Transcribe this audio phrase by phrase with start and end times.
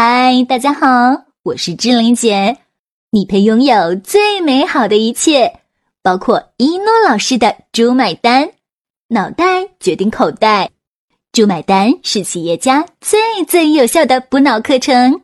[0.00, 2.58] 嗨，大家好，我是志玲姐。
[3.10, 5.58] 你配拥有最美好的一切，
[6.04, 8.48] 包括一诺老师的“猪买单”，
[9.10, 9.44] 脑袋
[9.80, 10.70] 决定口袋
[11.34, 15.20] ，“猪买单”是企业家最最有效的补脑课程。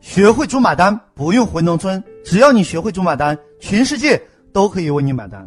[0.00, 4.18] 学会“猪买单”，不用回农村，只要你学会“猪买单”，全世界
[4.50, 5.46] 都可以为你买单。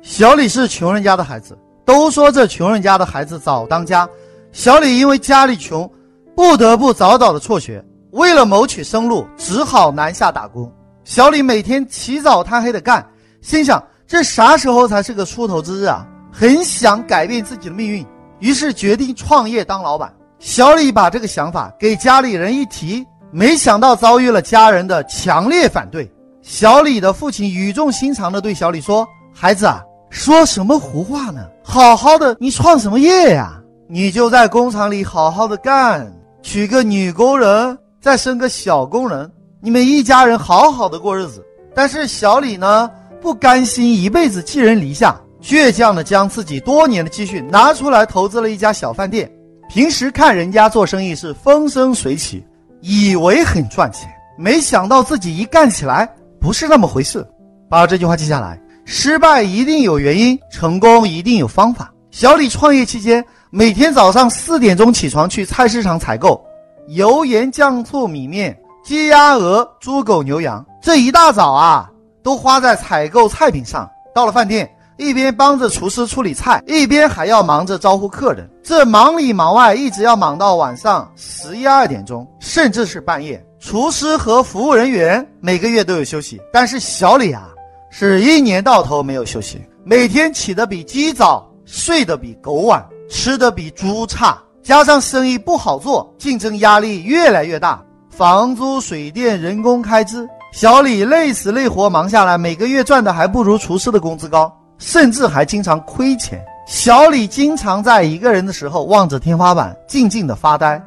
[0.00, 1.58] 小李是穷人家的孩子。
[1.84, 4.08] 都说这穷人家的孩子早当家，
[4.52, 5.90] 小李因为家里穷，
[6.34, 10.72] 不得不早早的辍学，为了谋取生路，只好南下打工。
[11.04, 13.06] 小李每天起早贪黑的干，
[13.42, 16.06] 心想这啥时候才是个出头之日啊？
[16.32, 18.04] 很想改变自己的命运，
[18.38, 20.12] 于是决定创业当老板。
[20.38, 26.10] 小李把这个想法给家里人一提，没想到遭遇了家人的强烈反对。
[26.42, 29.82] 小李的父亲语重心长地对小李说：“孩子啊。”
[30.14, 31.44] 说什么胡话呢？
[31.64, 33.60] 好好的，你创什么业呀？
[33.88, 39.28] 你就在工厂里好好的干，娶个女工人，再生个小工人，
[39.60, 41.44] 你们一家人好好的过日子。
[41.74, 42.88] 但是小李呢，
[43.20, 49.28] 不甘心一辈子寄人篱下，倔强的将自己多年的积蓄拿出来投资了一家小饭店。
[49.68, 52.46] 平时看人家做生意是风生水起，
[52.80, 56.08] 以为很赚钱，没想到自己一干起来
[56.40, 57.26] 不是那么回事。
[57.68, 58.60] 把这句话记下来。
[58.84, 61.92] 失败一定有原因，成功一定有方法。
[62.10, 66.44] 小李创业期间，每天早上四点钟起床去菜市场采购
[66.88, 71.90] 油盐酱醋米面、鸡鸭鹅、猪狗牛羊，这一大早啊，
[72.22, 73.90] 都花在采购菜品上。
[74.14, 78.48] 到了饭店，一边帮着厨师处理菜，一边还要忙着招呼客人。
[78.62, 83.44] 这忙里忙外，一直要忙到晚上十一二点钟，甚至是半夜。
[83.58, 87.48] 厨师和服务人员每个月都有休息，但是小李啊。
[87.96, 106.44] 是一年到头没有休息，每天起得比鸡早，睡得比狗晚，吃得比猪差，加上生意不好做，竞争压力越来越大，房租、水电、人工开支，小李累死累活忙下来，每个月赚的还不如厨师的工资高，甚至还经常亏钱。
[106.66, 110.84] 小李经常在一个人的时候望着天花板，静静的发呆。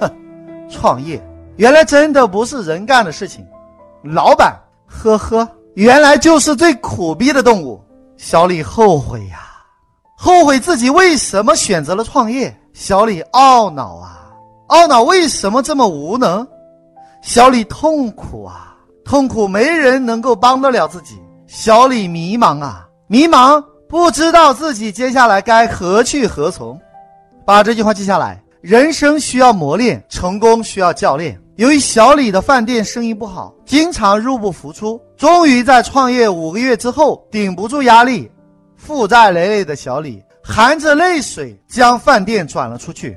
[0.00, 0.10] 哼，
[0.68, 1.22] 创业
[1.54, 3.46] 原来真的不是人干的事情，
[4.02, 5.48] 老板，呵呵。
[5.74, 7.82] 原来就是最苦逼的动物，
[8.16, 9.38] 小李后悔呀，
[10.16, 12.54] 后悔自己为什么选择了创业。
[12.72, 14.30] 小李懊恼啊，
[14.68, 16.46] 懊恼为什么这么无能。
[17.22, 21.18] 小李痛苦啊，痛苦没人能够帮得了自己。
[21.46, 26.80] 小李迷茫啊，迷茫不知道自己接下来该何去何从。
[27.44, 31.40] 把这句话记下来：人生需要磨练，成功需要教练。
[31.60, 38.30] 由于小李的饭店生意不好，经常入不敷出，终于在创业五个月之后，顶不住压力，
[38.78, 43.14] 负债累累的小李含着泪水将饭店转了出去。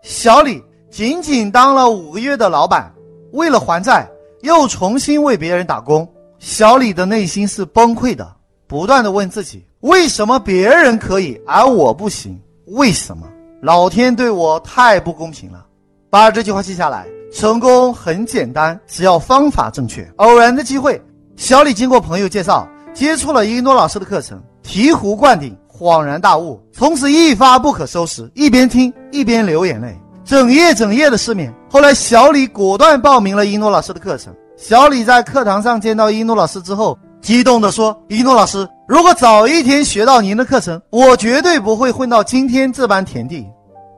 [0.00, 2.90] 小李仅仅当了五个月的老板，
[3.32, 4.08] 为了还债，
[4.40, 6.10] 又重新为别人打工。
[6.38, 8.26] 小李的内心是崩溃的，
[8.66, 12.40] 不断的问自己：为什么别人可以，而我不行？
[12.68, 13.28] 为什么
[13.60, 15.66] 老天对我太不公平了？
[16.08, 17.06] 把这句话记下来。
[17.32, 20.06] 成功很简单，只要方法正确。
[20.16, 21.00] 偶然的机会，
[21.34, 28.30] 小李经过朋友介绍，接触了一诺老师的课程，醍醐灌顶，恍然大悟，从此一发不可收拾。
[28.34, 31.52] 一边听一边流眼泪，整夜整夜的失眠。
[31.70, 34.32] 后来，小李果断报名了一诺老师的课程。
[34.58, 43.46] 小李在课堂上见到一诺老师之后，激动地说：“一诺老师，如果早一天学到您的课程，我绝对不会混到今天这般田地。”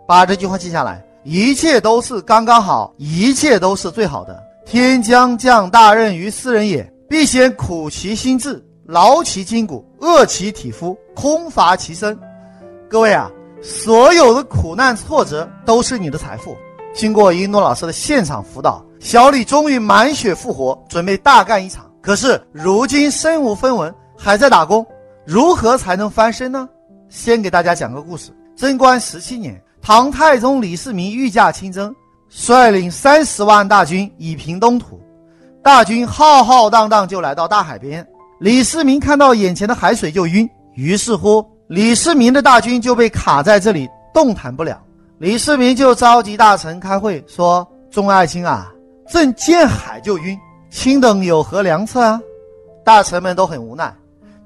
[0.07, 1.03] 把这句话记下来。
[1.25, 4.39] 一切都是刚刚好，一切都是最好的。
[4.67, 12.19] 天将降大任于斯人也，必先苦其心志，劳其筋骨，饿其体肤，空乏其身。
[12.91, 13.31] 各位啊，
[13.63, 16.55] 所有的苦难挫折都是你的财富。
[16.93, 21.91] 经过一诺老师的现场辅导，小李终于满血复活，准备大干一场。
[22.03, 24.87] 可是如今身无分文，还在打工，
[25.25, 26.69] 如何才能翻身呢？
[27.09, 29.59] 先给大家讲个故事：贞观十七年。
[29.85, 31.95] 唐太宗李世民御驾亲征，
[32.31, 34.99] 率领三十万大军以平东土。
[35.63, 38.07] 大军浩浩荡荡就来到大海边，
[38.41, 44.83] 李世民看到眼前的海水就晕，于是乎李世民的大军就被卡在这里动弹不了。
[45.19, 48.73] 李世民就召集大臣开会，说：“众爱卿啊，
[49.11, 50.35] 朕见海就晕，
[50.71, 52.19] 卿等有何良策啊？”
[52.83, 53.95] 大臣们都很无奈。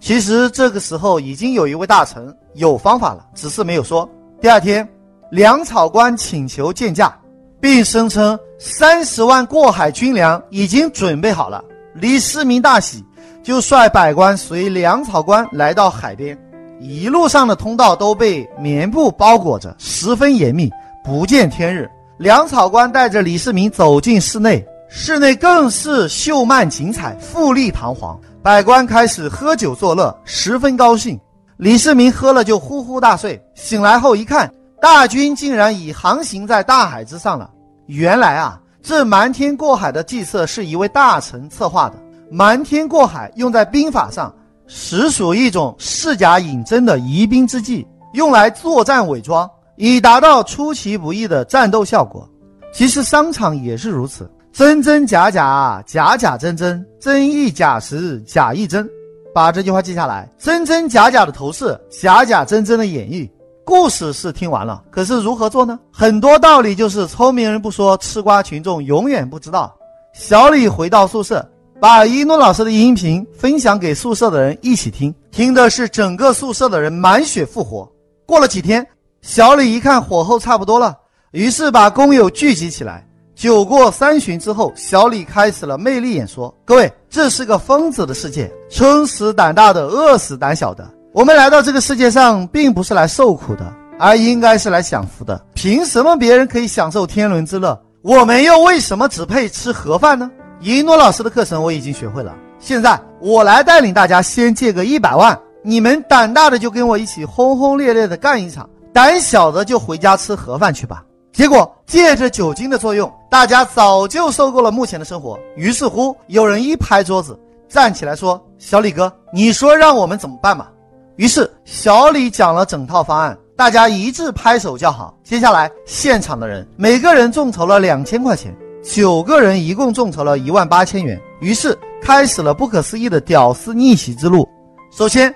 [0.01, 4.09] 其实这个时候已经有一位大臣有方法了，只是没有说。
[4.41, 4.87] 第二天。
[5.31, 7.15] 粮草官请求见驾，
[7.61, 11.63] 并声称三十万过海军粮已经准备好了。
[11.93, 13.05] 李世民大喜，
[13.43, 16.39] 就率百官随粮草官来到海边。
[16.81, 20.71] 一路上的通道都被棉布包裹着，十分严密，
[21.05, 21.91] 不见天日。
[22.17, 28.19] 粮草官带着李世民走进室内，室内更是秀曼锦彩，富丽堂皇。
[28.43, 31.21] 百官开始喝酒作乐，十分高兴。
[31.59, 34.49] 李世民喝了就呼呼大睡，醒来后一看，
[34.81, 37.51] 大军竟然已航行在大海之上了。
[37.87, 41.97] 原来啊，这瞒天过海的计策是一位大臣策划的。
[42.31, 44.33] 瞒天过海用在兵法上，
[44.67, 52.29] 实属一种恃假引真的疑兵之计，用来作战伪装，以达到出其不意的战斗效果。
[52.73, 58.89] 其实商场也是如此，真真假假，假假真真，真亦假时，假亦真。
[59.35, 63.29] 把这句话记下来：真真假假的头饰，假假真真的演绎。
[63.69, 65.79] 故事是听完了，可是如何做呢？
[65.93, 69.77] 很多道理就是聪明人不说，吃瓜群众永远不知道。
[70.15, 71.47] 小李回到宿舍。
[71.79, 77.87] 把一诺老师的音频分享给宿舍的人一起听，听的是整个宿舍的人满血复活。
[78.25, 78.85] 过了几天，
[79.21, 80.97] 小李一看火候差不多了，
[81.33, 83.07] 于是把工友聚集起来。
[83.37, 90.91] 酒过三巡之后，小李开始了魅力演说：“各位，这是个疯子的世界，撑死胆大的，饿死胆小的。
[91.19, 95.45] 我们来到这个世界上，并不是来受苦的，而应该是来享福的。
[95.53, 100.31] 凭什么别人可以享受天伦之乐，我们又为什么只配吃盒饭呢？”
[100.63, 111.03] 一诺老师的课程我已经学会了，现在我来带领大家先借个一百万，你们胆大的就跟我一起轰轰烈烈的干一场，胆小的就回家吃盒饭去吧。
[111.33, 115.37] 结果借着酒精的作用，大家早就受够了目前的生活。
[115.57, 117.37] 于是乎，有人一拍桌子，
[117.69, 120.71] 站起来说：“小李哥，你说让我们怎么办吧？”
[121.19, 125.19] 于是小李讲了整套方案，大家一致拍手叫好。
[125.25, 128.57] 接下来，现场的人每个人众筹了两千块钱。
[128.85, 134.49] 九个人一共众筹了一万八千元，于是开始了不可思议的屌丝逆袭之路。
[134.93, 135.35] 首先，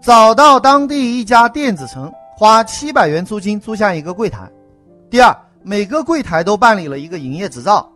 [0.00, 4.48] 找到当地一家电子城，花七百元租金租下一个柜台。
[5.10, 7.90] 第二，每个柜台都办理了一个营业执照。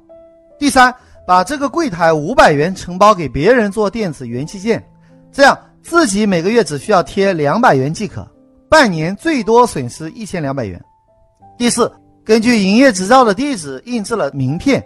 [0.59, 0.93] 第三，
[1.25, 4.85] 把这个柜台五百元承包给别人做电子元器件，
[5.31, 8.27] 这样自己每个月只需要贴两百元即可，
[8.69, 10.83] 半年最多损失一千两百元。
[11.57, 11.91] 第四，
[12.25, 14.85] 根据营业执照的地址印制了名片。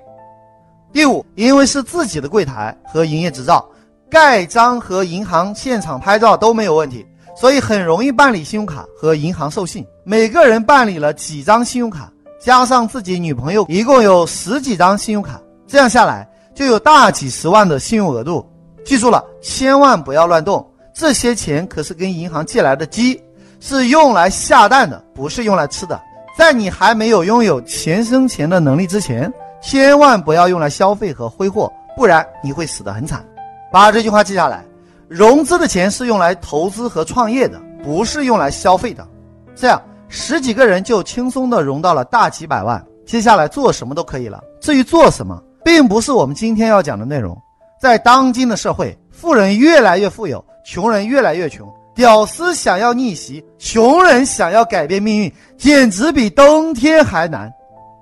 [0.93, 3.67] 第五，因为是自己的柜台和营业执照，
[4.11, 7.05] 盖章和银行现场拍照都没有问题，
[7.35, 9.85] 所以很容易办理信用卡和银行授信。
[10.05, 18.47] 每个人办理了几张信用卡，加上自己女朋友，一共有十几张信用卡，这样下来就有大几十万的信用额度。
[18.85, 23.21] 记住了，千万不要乱动，这些钱可是跟银行借来的鸡，
[23.61, 26.01] 是用来下蛋的，不是用来吃的。
[26.37, 29.33] 在你还没有拥有钱生钱的能力之前。
[29.65, 33.25] 千万不要用来消费和挥霍，不然你会死得很惨。
[33.71, 34.65] 把这句话记下来：
[35.07, 39.07] 融资的钱是用来投资和创业的，不是用来消费的。
[39.55, 44.43] 这样十几个人就轻松的融到了大几百万，接下来做什么都可以了。
[44.61, 47.41] 至于做什么，并不是我们今天要讲的内容。
[47.81, 57.53] 在当今的社会，富人越来越富有，穷人越来越穷，屌丝想要逆袭，穷人想要改变命运，简直比登天还难。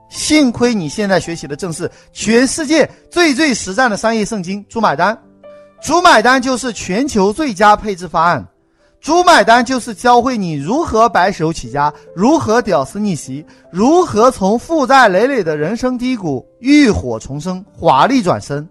[0.08, 5.14] 幸亏你现在学习的正是全世界最最实战的商业圣经《猪买单》，
[5.80, 8.44] 猪买单就是全球最佳配置方案，
[9.00, 18.68] 猪买单就是教会你如何白手起家，如何屌丝逆袭，如何从负债累累的人生低谷浴火重生，华丽转身，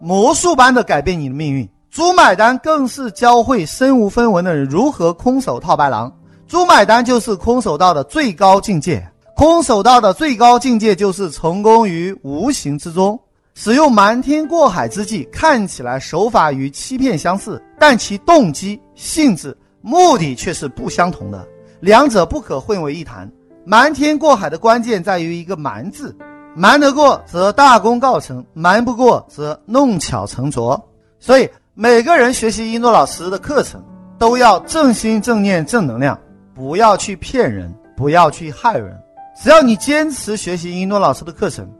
[0.00, 1.68] 魔术般的改变你的命运。
[1.98, 9.04] 猪买单更是教会身无分文的人如何空手套白狼，猪买单就是空手道的最高境界。
[9.34, 13.18] 空手道的最高境界就是成功于无形之中，
[13.52, 21.44] 使用瞒天过海之计，看起来手法与欺骗相似，但其动机、性质、目的却是不相同的，
[21.80, 23.28] 两者不可混为一谈。
[23.64, 26.16] 瞒天过海的关键在于一个“瞒”字，
[26.54, 30.80] 瞒得过则大功告成，瞒不过则弄巧成拙。
[31.20, 33.80] 所以，每个人学习一诺老师的课程，
[34.18, 36.20] 都要正心正念正能量，
[36.52, 39.00] 不要去骗人，不要去害人。
[39.40, 41.72] 只要你坚持学习一诺老师的课程，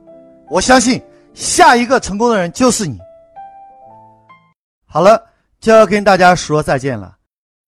[0.49, 1.03] 我相信
[1.35, 2.97] 下一个成功的人就是你。
[4.87, 5.21] 好了，
[5.59, 7.17] 就要跟大家说再见了。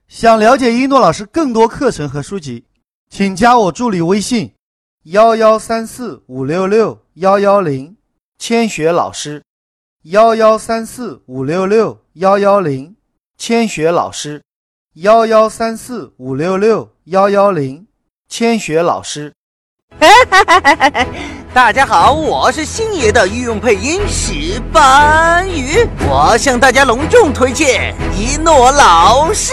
[0.06, 2.64] 想了解一诺老师更多课程和书籍，
[3.08, 4.54] 请加我助理微信：
[5.06, 7.96] 幺幺三四五六六幺幺零，
[8.38, 9.42] 千雪老师。
[10.04, 12.96] 幺幺三四五六六幺幺零，
[13.38, 14.42] 千雪老师。
[14.96, 17.86] 幺幺三四五六六幺幺零，
[18.28, 19.32] 千雪老师。
[21.52, 29.52] 大家好，我是星爷的御用配音石斑鱼，我向大家隆重推荐一诺老师。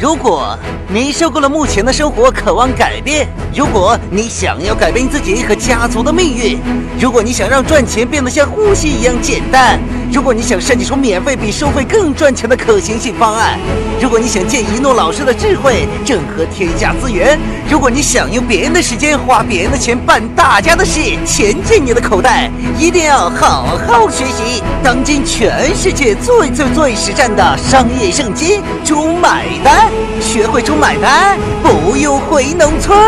[0.00, 6.58] 如果你受够了目前的生活，渴望改变；如果你想要改变自己和家族的命运；
[6.98, 9.78] 如果你想让赚钱变得像呼吸一样简单；
[10.12, 13.56] 如果你想设计出免费比收费更赚钱的可行性方案；
[14.00, 17.38] 如果你想借一诺老师的智慧整合天下资源；
[17.70, 29.90] 如果你想用别人的时间花别人的钱办大家的事，钱进你的口袋，一定要好好学习当今全世界最最最实战的商业圣经——猪买单。
[30.20, 32.98] 学会猪买单，不用回农村。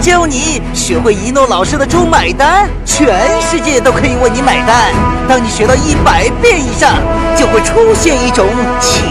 [0.00, 4.92] 教你学会一诺老师的猪买单，全世界都可以为你买单。
[5.28, 6.94] 当你学到一百遍以上，
[7.36, 8.46] 就会出现一种
[8.80, 9.02] 奇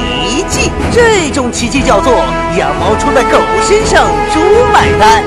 [0.49, 2.13] 迹，这种奇迹叫做
[2.57, 4.39] 羊毛出在狗身上，猪
[4.73, 5.23] 买单。